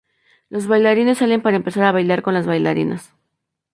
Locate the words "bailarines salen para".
0.65-1.57